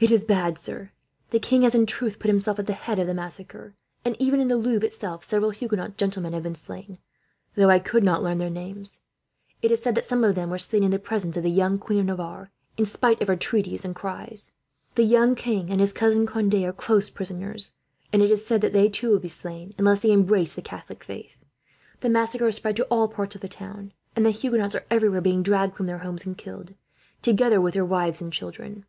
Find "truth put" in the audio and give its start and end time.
1.86-2.26